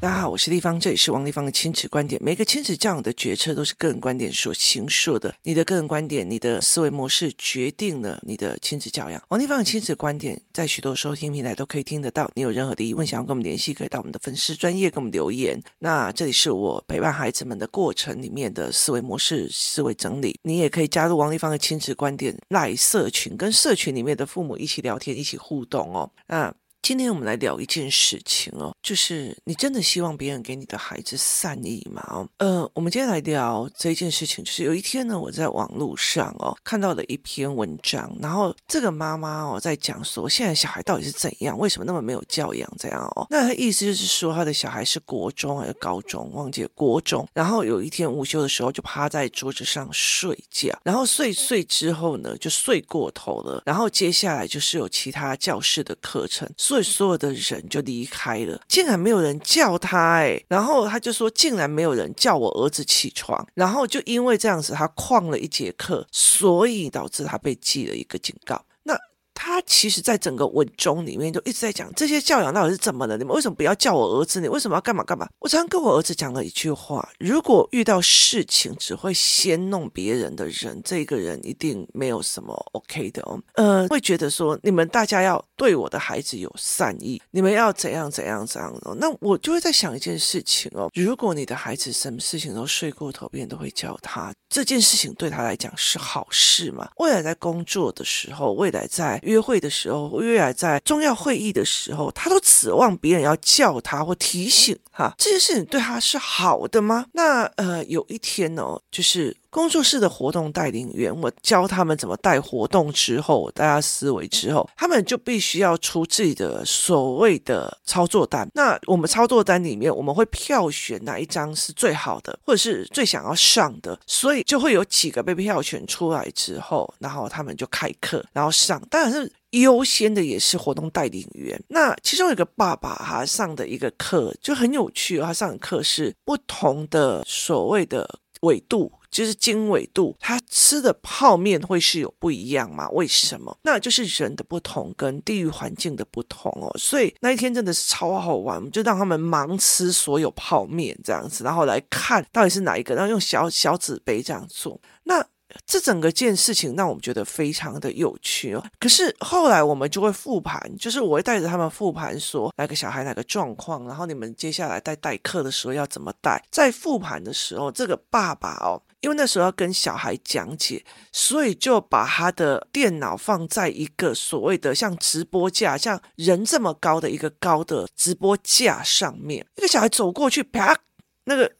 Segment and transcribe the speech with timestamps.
[0.00, 2.20] 大家好，我是丽芳，这里是王丽芳的亲子观点。
[2.20, 9.22] 每个亲子教养的决策都是个人观点所形塑的，你的个人观点、你的思维模式决定了你的亲子教养。
[9.28, 12.28] 王丽芳的亲子观点在许多收听平台都可以听得到。
[12.34, 15.62] 你有任何的疑问想要跟我们联系，可以到我们的粉丝专业跟我们留言。
[15.78, 20.36] 那这里是我陪伴孩子们的过程里面的思维模式、思维整理。
[20.42, 26.10] 你也可以加入王丽芳的亲子观点赖社群，跟社群里面的父母一起聊天、一起互动哦。
[26.26, 26.52] 那。
[26.82, 32.26] 今天我们来聊一件事情哦，就是你真的希望别人给你的孩子善意吗？
[32.38, 43.28] 呃，我们今天来聊这件事情，就是有一天呢，我在网络上哦看到了一篇文章，然后这个妈妈哦在讲说，现在小孩到底是怎样，为什么那么没有教养这样哦？
[43.30, 56.52] 那她意思就是说，她的小孩是国中还是高中，忘记了国中，然后有一天午休的时候就趴在桌子上睡觉，然后睡睡之后呢就睡过头了，然后接下来就是有其他教室的课程。
[56.72, 68.64] 所以所有的人就离开了，竟然没有人叫他哎，然后他就说，竟然没有人叫我儿子起床，然后就因为这样子，他旷了一节课，所以导致他被记了一个警告。
[68.84, 68.96] 那
[69.34, 73.18] 他其实，在整个文中里面就一直在讲这些教养到底是怎么了？
[73.18, 74.40] 你们为什么不要叫我儿子？
[74.40, 75.28] 你为什么要干嘛干嘛？
[75.40, 83.40] 我常常跟我儿子讲了一句话：如果遇到事情只会先弄别人的人，这个人一定没有什么 OK 的哦。
[83.54, 88.96] 呃，会觉得说你们大家要对我的孩子有善意，你们要怎样怎样怎样的。
[88.96, 96.90] 那我就会在想一件事情哦：如果你的孩子什么事情都睡过头，别人都会叫他，这件事情对他来讲是好事吗？
[96.96, 99.20] 未来在工作的时候，未来在。
[99.22, 107.06] 约会的时候，未来在重要会议的时候，他都指望别人要叫他或提醒哈，这件事情对他是好的吗？
[107.12, 109.36] 那呃，有一天哦，就是。
[109.52, 118.50] 工作室的活动带领员，我教他们怎么带活动之后，大家思维之后，他们就必须要出自己的所谓的操作单。
[118.54, 128.82] 那我们操作单里面，我们会票选哪一张是最好的，或者是最想要上的，所以就会有几个被票选出来之后，然后他们就开课，然后上。
[128.88, 131.62] 当然是优先的也是活动带领员。
[131.68, 138.08] 那其中有一个爸爸他上的一个课就很有趣，他上的课是不同的所谓的
[138.40, 138.90] 纬度。
[139.12, 142.88] 就是经纬度，他吃的泡面会是有不一样吗？
[142.90, 143.56] 为什么？
[143.62, 146.72] 那就是人的不同跟地域环境的不同哦。
[146.78, 154.80] 所以那一天真的是超好玩，就让他们盲吃所有泡面这样子，然后来看到底是哪一个，然后用小小纸杯这样做。
[155.04, 155.22] 那
[155.66, 158.64] 这整个件事情让我们觉得非常的有趣哦。
[158.78, 166.42] 可是后来我们就会复盘，就是我会带着他们复盘，说哪个小孩哪个状况，然后你们接下来带代课的时候要怎么带。
[166.50, 168.82] 在复盘的时候，这个爸爸哦。
[169.02, 179.44] 因为那时候要跟小孩讲解，所以就把他的电脑放在一个所谓的像直播架，像人这么高的一个高的直播架上面。
[179.56, 180.78] 一个小孩走过去，啪，
[181.24, 181.50] 那个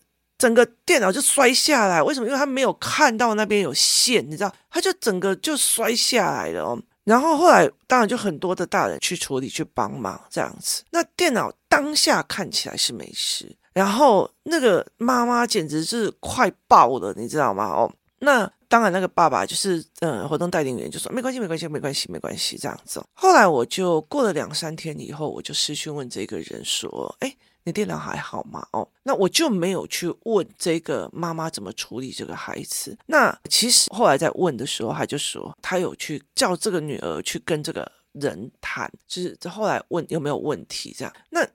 [0.43, 2.03] 整个电脑就摔下来。
[2.03, 2.27] 为什么？
[2.27, 6.83] 因为他没有看到那边有线，你知道，他就整个就摔下来了哦。
[7.05, 10.83] 然后后来当然就很多的大人去处理去帮忙这样子。
[10.91, 13.57] 那电脑当下看起来是没事。
[13.73, 17.67] 然后那个妈妈简直是快爆了，你知道吗？
[17.67, 23.01] 哦，那当然那个爸爸就是嗯，活动带领员就说没关系，没关系，没关系，没关系这样子。
[23.13, 27.33] 后来我就过了两三天以后，我就私讯问这个人说：“哎，
[27.65, 32.97] 你电脑还好吗？”哦，那我就没有去问这个妈妈怎么处理这个孩子。
[33.07, 41.13] 那其实后来在问的时候，他就说他有去叫这个女儿去跟这个人谈，就是后来问有没有问题这样。
[41.31, 41.47] 那。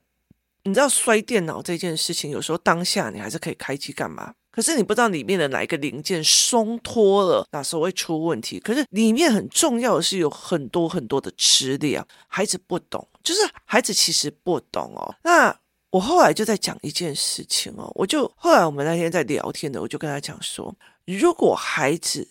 [0.63, 4.33] 你知道摔电脑这件事情，有时候当下你还是可以开机干嘛？
[4.51, 8.59] 可是你不知道里面的哪一个零件松脱了，那时候会出问题。
[8.59, 15.15] 可是里面很重要的是有很多很多的资料，孩子不懂，就是孩子其实不懂哦。
[15.23, 15.57] 那
[15.91, 20.75] 我后来就在讲一件事情哦，我就后来我们那天在聊天的，我就跟他讲说，
[21.05, 22.27] 如果孩子，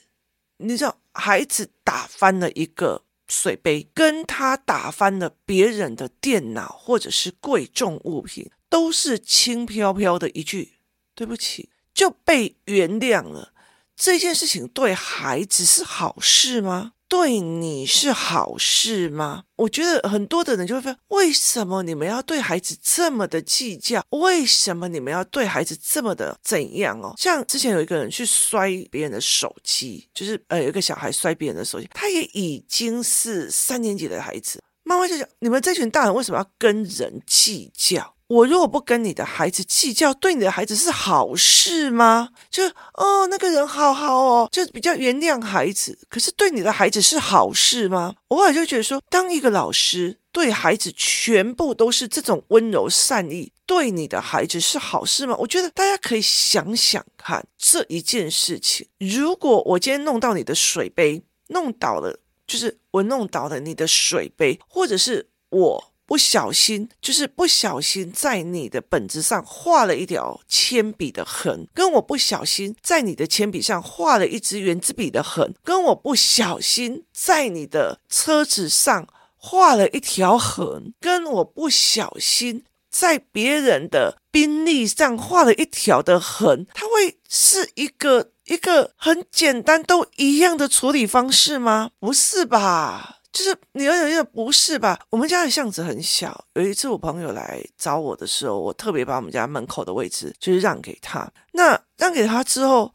[0.59, 3.03] 你知道孩子打翻了一个。
[3.29, 10.75] 水杯跟他打翻了别人的电脑或者是贵重物品，都是轻飘飘的一句
[11.13, 13.53] “对不起”就被原谅了。
[13.97, 16.93] 这件事情对孩子是好事吗？
[17.09, 19.45] 对你是好事吗？
[19.57, 24.05] 我觉得很多的人就会问：为什么你们要对孩子这么的计较？
[24.11, 27.15] 为什么你们要对孩子这么的怎样哦？
[27.17, 38.16] 像之前有一个人去摔别人的手机，就是呃有一个小孩摔别人的手机，他也已经是三年级的孩子，妈妈就讲：你们这群大人为什么要跟人计较？
[38.29, 42.31] 我如果不跟你的孩子计较，对你的孩子是好事吗？
[42.51, 42.65] 就
[42.95, 45.97] 哦，那个人好好哦，就比较原谅孩子。
[46.09, 48.17] 可是对你的孩子是好事吗？
[48.29, 55.37] 我后来就觉得说，当一个老师对孩子全部都是这种温柔善意，对你的孩子是好事吗？
[55.39, 58.89] 我觉得大家可以想想看这一件事情。
[58.99, 65.93] 如果我今天弄到你的水杯，弄倒了，就是我弄倒了你的水杯，或者是我。
[66.07, 91.91] 不小心，就是不小心在你的本子上画了一条铅笔的痕，跟我不小心在你的铅笔上画了一支原子笔的痕，跟我不小心在你的车子上画了一条痕，跟我不小心在别人的宾利上画了一条的痕，它会是一个一个很简单都一样的处理方式吗？
[91.99, 93.19] 不是吧？
[93.37, 94.99] 就是你有点有不是吧？
[95.11, 96.47] 我们家的巷子很小。
[96.55, 101.31] 有一次我朋友来找我的时候，我特别把我们家门口的位置就是让给他。
[101.53, 102.91] 那让给他之后，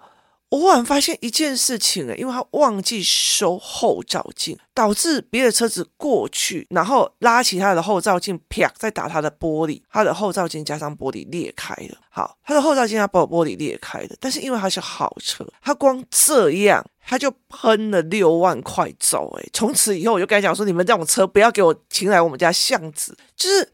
[0.51, 11.97] 我忽然发现一件事情诶，因为他忘记收后照镜，导致别的车子过去，然后拉起他的后照镜，啪，再打他的玻璃，他的后照镜加上玻璃裂开了。
[12.09, 16.85] 好，他的后照镜他把玻璃裂开了，但是因为他是好车，他光这样。
[17.03, 23.67] 他就喷了六万块走，诶，从此以后我就跟他讲说，你们这种车不要给我停来我们家巷子，就是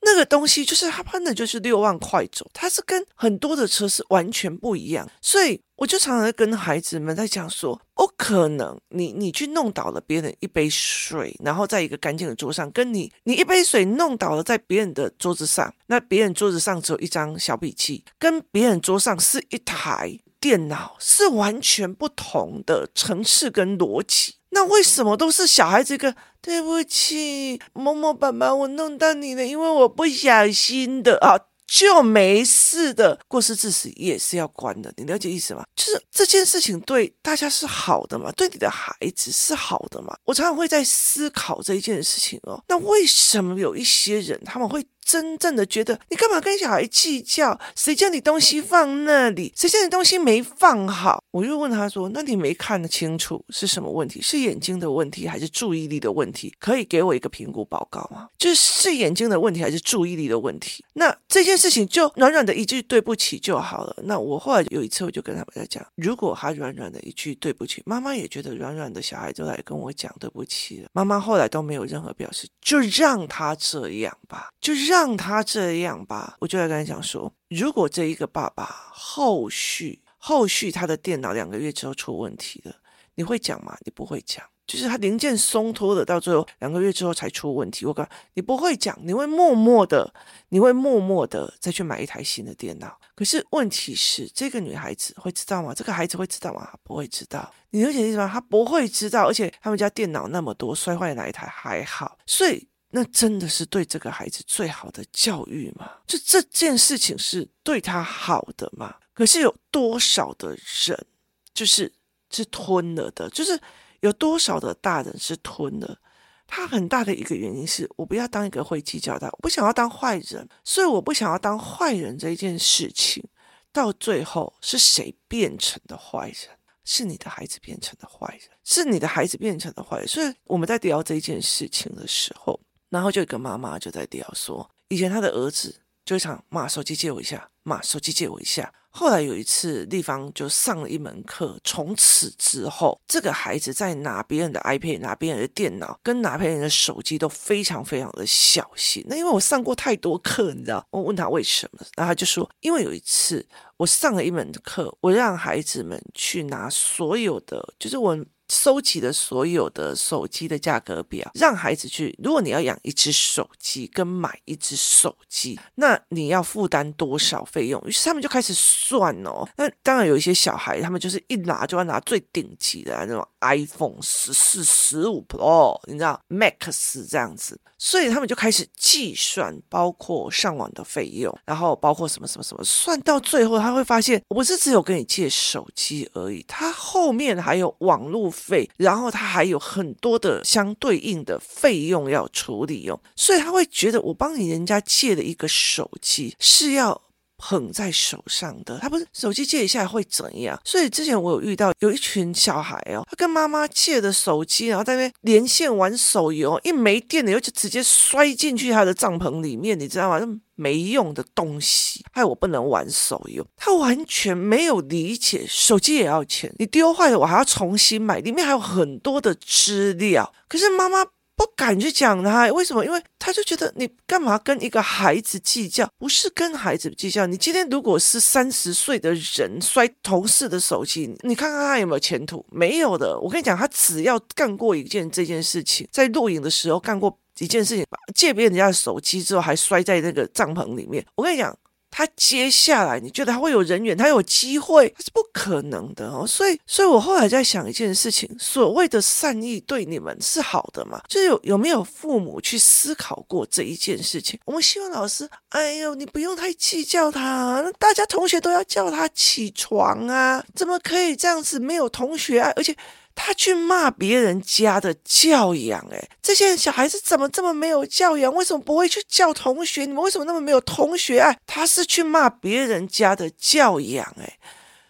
[0.00, 20.20] 那个东西，就是他喷的就是六万块走，他是跟很多的车是完全不一样，所以我就常常跟孩子们在讲说，不可能你你去弄倒了别人一杯水，然后在一个干净的桌上，跟你你一杯水弄倒了在别人的桌子上，那别人桌子上只有一张小笔记，跟别人桌上是一台。
[20.38, 26.16] 电脑是完全不同的层次跟逻辑，那为什么都是小孩子一个？
[26.40, 31.38] 对不起，某某爸爸，我弄到你了，因为我不小心的啊。
[31.72, 35.64] 就没事的，过失致死也是要关的，你了解意思吗？
[35.74, 40.14] 就是这件事情对大家是好的嘛，对你的孩子是好的嘛。
[40.24, 42.62] 我常常会在思考这一件事情哦。
[42.68, 47.58] 那为什么有一些人他们会真正的觉得你干嘛跟小孩计较？
[47.74, 49.52] 谁叫你东西放那里？
[49.56, 51.22] 谁叫你东西没放好？
[51.30, 54.20] 我就问他说：“那你没看清楚是什么问题？
[54.20, 56.54] 是眼睛的问题还是注意力的问题？
[56.58, 58.28] 可以给我一个评估报告吗？
[58.38, 60.84] 就是眼睛的问题还是注意力的问题？
[60.94, 63.96] 那这件事情就软软的一句对不起就好了。
[64.04, 74.16] 那我后来有一次我就跟他们在讲，如果他软软的一句对不起，妈妈也觉得软软的小孩都来跟我讲对不起了，妈妈后来都没有任何表示，就让他这样
[74.60, 76.36] 就让他这样吧。
[76.40, 80.00] 我就来跟他讲说，如果这一个爸爸后续。
[80.24, 82.72] 后续他的电脑两个月之后出问题了，
[83.16, 83.76] 你会讲吗？
[83.84, 87.84] 你不会讲，就是他零件松脱的，到最后两个月之后才出问题。
[87.84, 90.14] 我讲你不会讲，你会默默的，
[90.50, 92.96] 你会默默的再去买一台新的电脑。
[93.16, 95.74] 可是问题是，这个女孩子会知道吗？
[95.74, 96.70] 这个孩子会知道吗？
[96.84, 97.52] 不会知道。
[97.70, 98.30] 你了解意思吗？
[98.32, 102.16] 他不会知道，而且他们家电脑那么多，摔坏哪一台还好。
[102.26, 105.90] 所以那真的是对这个孩子最好的教育吗？
[106.06, 108.96] 就这件事情是对他好的吗？
[109.14, 110.50] 可是有多少的
[110.86, 111.06] 人
[111.54, 111.90] 就是
[112.30, 113.28] 是吞了的？
[113.30, 113.58] 就是
[114.00, 115.98] 有多少的大人是吞了？
[116.46, 123.24] 他很大的一个原因是我不要当一个会计较的，我不想要当坏人，所以我不想要当坏人这一件事情，
[123.72, 126.58] 到最后是谁变成的坏人？
[126.84, 130.08] 是你的孩子变成的坏人，是你的孩子变成的坏人。
[130.08, 132.60] 所以我们在聊这件事情的时候，
[132.92, 135.74] 然后就有个妈妈就在聊说，以前他的儿子
[136.04, 138.70] 就想妈，手机借我一下，妈，手机借我一下。
[138.90, 141.58] 后来有一次，丽芳就上了一门课。
[141.64, 149.02] 从此之后，这个孩子在拿别人的 iPad、拿别人的电脑、跟拿别人的手机都非常非常的小心。
[149.08, 158.14] 那因为我上过太多课，你知道，我问他为什么，然后他就说，因为有一次我上了一门课，我让孩子们去拿所有的，就是我。
[158.52, 162.14] 收集了所有的手机的价格表，让孩子去。
[162.22, 167.82] 如果你要养一只手机跟买一只手机，那你要负担多少费用？
[167.86, 169.48] 于是他们就开始算哦。
[169.56, 188.30] 那当然有一些小孩，他们就是一拿就要拿最顶级的那种 iPhone 十四、十五 Pro，你知道 Max 这样子，所以他们就开始计算，包括上网的费用，然后包括什么什么什么，算到最后他会发现，我不是只有跟你借手机而已，他后面还有网络。
[188.42, 197.00] 费，然后他还有很多的相对应的费用要处理哦，所以他会觉得我帮你人家借了一个手机是要
[197.44, 200.56] 捧在手上的，他不是手机借一下会怎样？
[200.64, 210.20] 所以之前我有遇到有一群小孩哦，他跟妈妈借的手机，然后在那边连线玩手游，一没电了，又就直接摔进去他的帐篷里面，你知道吗？
[210.54, 213.44] 没用的东西，害我不能玩手游。
[213.56, 220.32] 他完全没有理解，手机也要钱，你丢坏了我还要重新买，里面还有很多的资料。
[220.46, 221.04] 可是妈妈
[221.36, 222.84] 不敢去讲他，为什么？
[222.84, 225.88] 因为他就觉得你干嘛跟一个孩子计较？
[225.98, 227.26] 不是跟孩子计较。
[227.26, 232.44] 你今天如果是三十岁的人摔同事的手机，你看看他有没有前途？
[232.50, 233.18] 没有的。
[233.18, 237.84] 我跟你讲，他只要干过一件这件事情，在录影的时候干过一件事情，
[238.14, 241.04] 借别人家的手机之后还摔在那个帐篷里面。
[241.16, 241.56] 我跟你讲。
[241.92, 243.94] 他接下来，你觉得他会有人缘？
[243.96, 244.88] 他有机会？
[244.96, 246.26] 他是不可能的哦。
[246.26, 251.00] 所以，所以我后来在想一件事情：所谓的善意对你们是好的吗？
[251.06, 254.40] 就是有有没有父母去思考过这一件事情？
[254.46, 262.50] 我们希望老师，哎呦，你不用太计较他，大家同学都要叫他起床啊，怎么可以这样子没有同学爱？
[262.56, 262.74] 而且。
[263.14, 268.34] 他去骂别人家的教养，哎，这些小孩子怎么这么没有教养？
[268.34, 269.84] 为什么不会去叫同学？
[269.84, 271.38] 你们为什么那么没有同学爱？
[271.46, 274.38] 他是去骂别人家的教养，哎，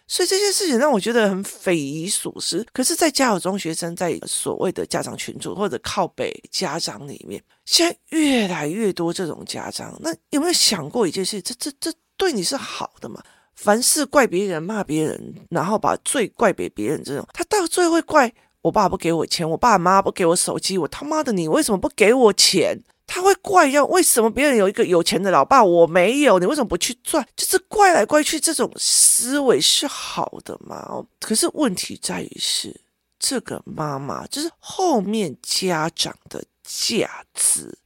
[0.07, 2.65] 所以这件事情让我觉得很匪夷所思。
[2.73, 11.41] 可是，在家有中学生在所谓的家长群组或者靠北家长里面，现在越来越多这种家长，那有没有想过一件事？
[11.41, 13.21] 这这这对你是好的吗？
[13.55, 22.81] 凡事怪别人、骂别人，然后把罪怪给别人，这种他到最后会怪我爸不给我钱，我爸妈不给我手机，我他妈的你为什么不给我钱？
[23.05, 27.25] 他会怪要为什么别人有一个有钱的老爸，我没有，你为什么不去赚？
[27.35, 31.03] 就是怪来怪去，这种思维是好的吗？
[31.19, 32.81] 可是问题在于是
[33.19, 37.77] 这个妈妈，就是后面家长的价值，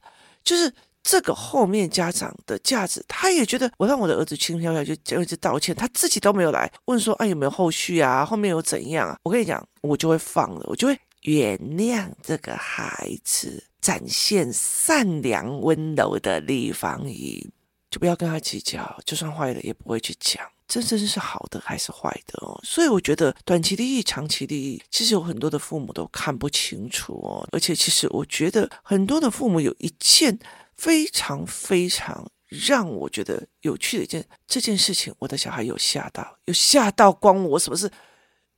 [0.42, 0.72] 就是。
[1.10, 9.18] 这个后面家长的价值，他也觉得我让我的儿子轻飘飘就就一直道歉，他自己都没有来问说啊有没有后续啊，后面有怎样啊？
[9.22, 17.48] 我跟你讲，我就会放了，我就会原谅这个孩子，展现善良温柔的李芳仪，
[17.90, 22.60] 就不要跟他计较，就算坏了也不会去讲，真正是好的还是坏的哦？
[22.62, 30.38] 所以我觉得短期利益、长期利益，其实有很多的父母都看不清楚哦，而且其实我觉得很多的父母有一件。
[30.78, 37.90] 非常非常让我觉得有趣的一件这件事情，我的小孩有吓到，有吓到，关我什么事？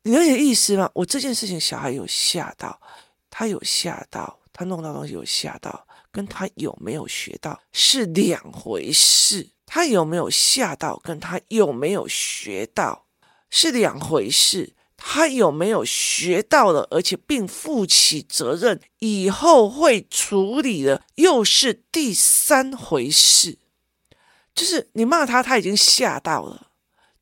[0.02, 0.88] 你有点意思吗？
[0.94, 2.80] 我这件事情小孩有吓到，
[3.28, 9.50] 他有吓到，他弄到东西有吓到，跟他有没有学到是两回事。
[9.66, 13.06] 他有没有吓到，跟他有没有学到
[13.50, 14.74] 是两回事。
[15.02, 23.59] 他有没有学到了，而且并负起责任，以后会处理的，又是第三回事。
[24.54, 26.66] 就是你骂他，他已经吓到了，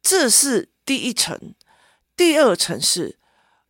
[0.03, 1.55] 这是第一层。
[2.17, 3.17] 第二层是，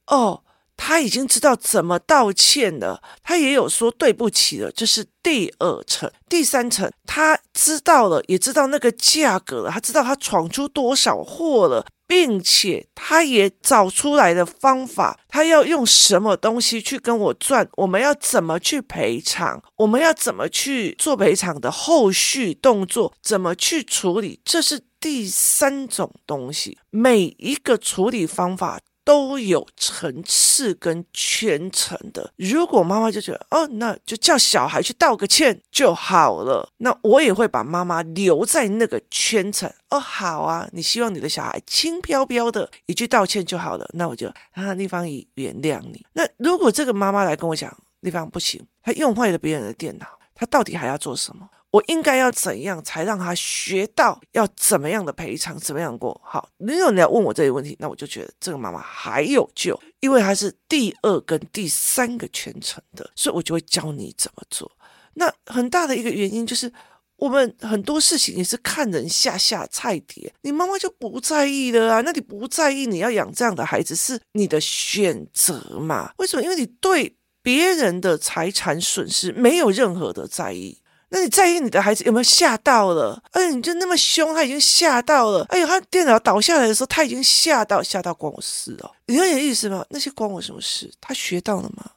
[0.06, 0.42] 哦，
[0.74, 6.10] 他已经知道怎么道歉了，他也有说对不起了，这是第二层。
[6.30, 11.84] 第三层，他知道了，也知道那个价格了，他知道他闯出多少祸了。
[12.08, 17.68] 并且他也找出来的方法，他要用什么东西去跟我赚？
[17.76, 19.62] 我们要怎么去赔偿？
[19.76, 23.12] 我们要怎么去做赔偿的后续动作？
[23.22, 24.40] 怎么去处理？
[24.42, 28.80] 这是第三种东西，每一个处理方法。
[29.08, 32.30] 都有层次跟圈层的。
[32.36, 39.72] 如果妈妈就觉得哦，那就叫小孩去道个歉就好了，那我也会把妈妈留在那个圈层。
[39.88, 46.04] 哦，好啊，你希望你的小孩轻飘飘的一句道歉就好了，那我就啊，丽芳仪原谅你。
[46.12, 51.48] 那如果这个妈妈来跟我讲，丽芳不行，她用坏了别人的电脑，她到底还要做什么？
[51.70, 56.48] 我应该要怎样才让他学到要怎么样的赔偿，怎么样过好？
[56.56, 64.70] 如果你要问我这个问题，那我就觉得这个妈妈还有救，因为她是第二跟第三个圈层的，所以我就会教你怎么做。
[65.14, 66.72] 那很大的一个原因就是，
[67.16, 72.00] 我们很多事情也是看人下下菜碟，你妈妈就不在意了啊？
[72.00, 76.12] 那你不在意，你要养这样的孩子是你的选择嘛？
[76.16, 76.42] 为什么？
[76.42, 80.78] 因为你对别人的财产损失没有任何的在意。
[81.10, 83.22] 那你在意你的孩子有没有吓到了？
[83.30, 85.42] 哎，你就那么凶，他已经吓到了。
[85.48, 88.90] 哎呦，他电脑倒下来的时候，他已经吓到，吓到关我事哦。
[89.06, 89.82] 你很有意思吗？
[89.88, 90.92] 那些关我什么事？
[91.00, 91.92] 他学到了吗？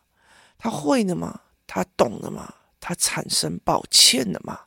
[0.58, 1.41] 他会了吗？
[1.68, 2.53] 他懂了吗？
[2.80, 4.58] 他产生抱歉了吗？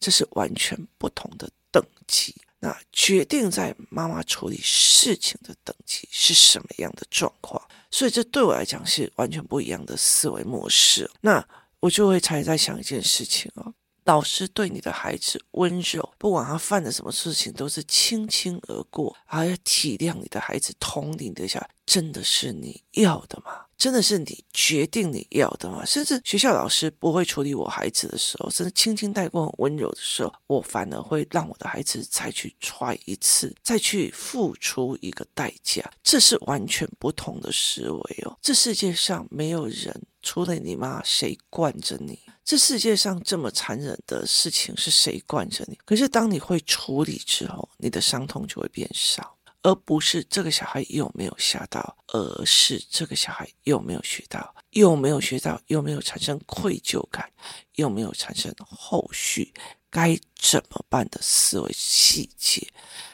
[0.00, 2.34] 这是完全不同的等级。
[2.58, 7.62] 那决定在妈妈处理事情的等级是什么样的状况？
[7.90, 11.08] 所以这对我来讲是完全不一样的思维模式。
[11.20, 11.46] 那。
[11.78, 13.72] 我就会常在想一件事情哦，
[14.06, 23.66] 老师对你的孩子温柔，不管他犯了什么事情，都是轻轻而过，还要体谅你的孩子，同理的下，真的是你要的吗？
[23.76, 25.84] 真的是你决定你要的吗？
[25.84, 35.82] 甚至学校老师不会处理我孩子的时候，甚至轻轻带过很温柔的时候，我反而会让我的孩子再去踹一次，再去付出一个代价。
[36.04, 38.38] 这是完全不同的思维哦。
[38.40, 42.20] 这世界上没有人除了你妈，谁惯着你？
[42.46, 45.76] 这世界上这么残忍的事情是谁惯着你？
[45.84, 49.36] 可是当你会处理之后，你的伤痛就会变少。
[49.62, 57.28] 而不是这个小孩有没有吓到，而是这个小孩有没有学到，有没有学到，有没有产生愧疚感，
[57.74, 59.52] 有没有产生后续
[59.90, 62.64] 该怎么办的思维细节。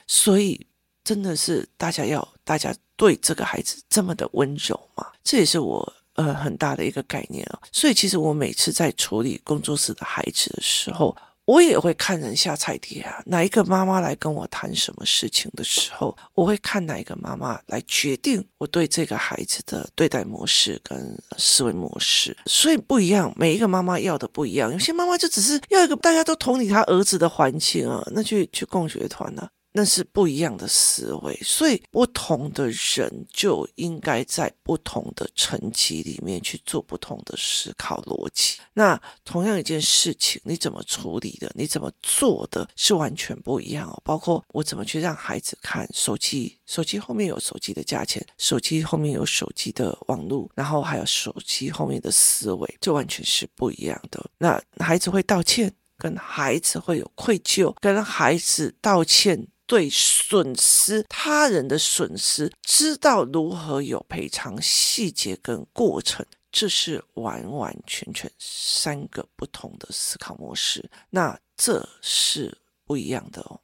[0.07, 0.67] 所以
[1.03, 5.11] 真的是大家要大家对这个孩子这么的温柔吗？
[5.25, 7.59] 这也是我呃很大的一个概念啊。
[7.73, 38.59] 所以其实我每次在处理工作室的孩子的时候，我也会看人下菜碟啊，哪一个妈妈来跟我谈什么事情的时候，我会看哪一个妈妈来决定我对这个孩子的对待模式跟思维模式，所以不一样，每一个妈妈要的不一样，有些妈妈就只是要一个大家都同理他儿子的环境啊，那去去共学团呢、那是不一样的思维，所以不同的人就应该在不同的层级里面去做不同的思考逻辑。
[38.75, 43.99] 那同样一件事情，你怎么处理的，你怎么做的是完全不一样哦。
[44.05, 54.23] 包括我怎么去让孩子看手机，手机后面有手机的价钱，手机后面有手机的网络，然后还有手机后面的思维，这完全是不一样的。
[54.37, 59.49] 那孩子会道歉，跟孩子会有愧疚，跟孩子道歉。
[59.67, 70.91] 对损失他人的损失，知道如何有赔偿细节跟过程，这是完完全全三个不同的思考模式。
[71.11, 73.61] 那这是不一样的哦。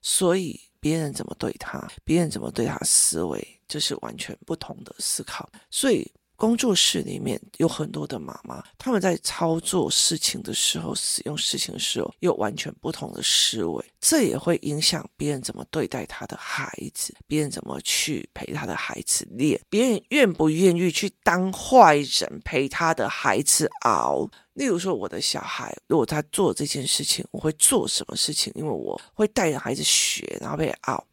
[0.00, 5.48] 所以别人怎么对他，别人怎么对他思维，这是完全不同的思考。
[5.70, 6.10] 所以。
[6.42, 24.28] 工作室里面有很多的妈妈，他们在操作事情的时候，使用事情的时候，有完全不同的思维，这也会影响别人怎么对待他的孩子，别人怎么去陪他的孩子练，别人愿不愿意去当坏人陪他的孩子熬。
[24.54, 28.52] 例如说，我的小孩如果他做这件事情，我会做什么事情？
[28.56, 31.06] 因为我会带着孩子学，然后被熬。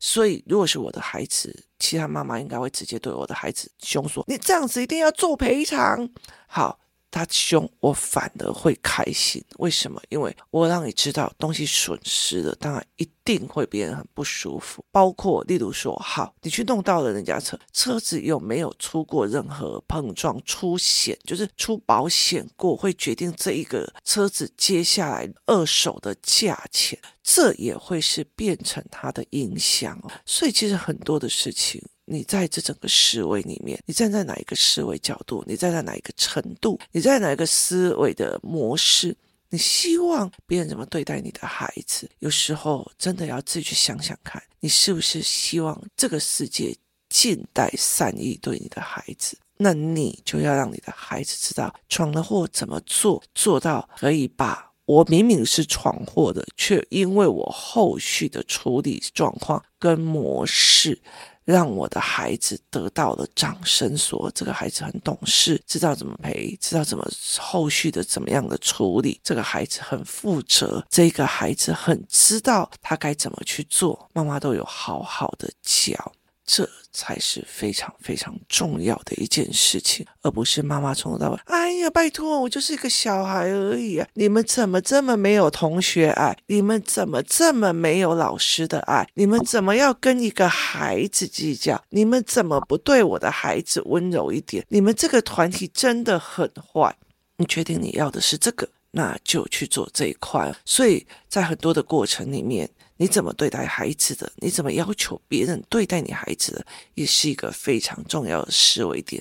[0.00, 6.08] 所以，如果是我的孩子，其他妈妈应该会直接对我的孩子凶说：“你这样子一定要做赔偿。”
[6.46, 6.81] 好。
[7.12, 10.00] 他凶我反而会开心，为什么？
[10.08, 14.82] 因为我让你知道东西损失了，当然一定会别人很不舒服。
[14.90, 30.00] 包括例如说，好，你去弄到了人家车，车子有没有出过任何碰撞、出险，就是出保险过，会决定这一个车子接下来二手的价钱，这也会是变成它的影响。
[30.24, 31.82] 所以其实很多的事情。
[32.12, 35.42] 你在这整个思维里面，你站在哪一个思维角度？
[35.46, 36.78] 你站在哪一个程度？
[36.92, 39.16] 你在哪一个思维的模式？
[39.48, 42.08] 你希望别人怎么对待你的孩子？
[42.18, 46.74] 有时候真的要自己去想想看，你是不是希望这个世界
[47.08, 49.36] 尽带善意对你的孩子？
[49.56, 61.00] 那你就要让你的孩子知道，闯了祸怎么做，做到可以把我明明是闯祸的，却因为我后续的处理状况跟模式。
[61.44, 67.06] 让我的孩子得到了掌声，说这个孩子很懂事，知道怎么陪，知道怎么
[67.38, 69.20] 后续的怎么样的处理。
[69.24, 76.12] 这个孩子很负责，这个孩子很知道他该怎么去做，妈妈都有好好的教。
[76.44, 84.06] 这才是非常非常重要的一件事情，而不是妈妈从头到尾，哎呀，拜托，我就是一个小孩而已啊！
[84.14, 86.36] 你们怎么这么没有同学爱？
[86.48, 89.08] 你们怎么这么没有老师的爱？
[89.14, 91.82] 你们怎么要跟一个孩子计较？
[91.90, 94.66] 你们怎么不对我的孩子温柔一点？
[94.68, 96.94] 你们这个团体真的很坏。
[97.36, 100.54] 你确定你要的是这个，那就去做这一块。
[100.64, 102.68] 所以在很多的过程里面。
[103.02, 104.30] 你怎么对待孩子的？
[104.36, 106.64] 你怎么要求别人对待你孩子的？
[106.94, 109.20] 也是一个非常重要的思维点。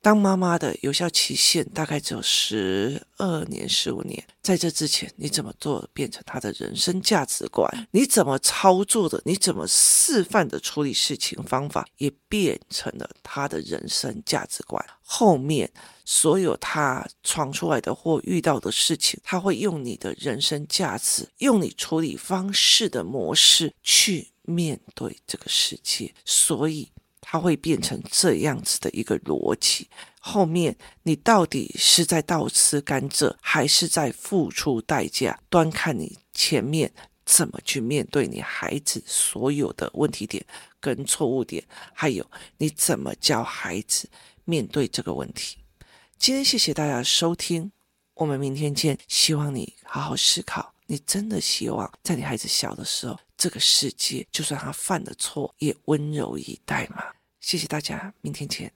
[0.00, 7.68] 当妈妈的有效期限大概只有十二年、十五年，在这之前，你怎么做变成他的人生价值观？
[7.90, 9.20] 你怎么操作的？
[9.24, 14.82] 你怎么示范的处理事情方法，也变成了他的人生价值观。
[15.02, 15.70] 后面
[16.04, 26.92] 所有他闯出来的或遇到的事情，他会用你的人生价值，用你处理方式的模式去面对这个世界，所以。
[27.30, 29.86] 它会变成这样子的一个逻辑，
[30.18, 35.38] 后面你到底是在倒吃甘蔗，还是在付出代价？
[35.50, 36.90] 端看你前面
[37.26, 40.42] 怎么去面对你孩子所有的问题点
[40.80, 41.62] 跟错误点，
[41.92, 42.24] 还有
[42.56, 44.08] 你怎么教孩子
[44.46, 45.58] 面对这个问题。
[46.18, 47.70] 今天谢谢大家收听，
[48.14, 48.98] 我们明天见。
[49.06, 57.04] 希望你好好思考，你真的希望在你孩子小的时候，这个世界就算他犯了错，也温柔以待吗？
[57.40, 58.72] 谢谢大家，明天见。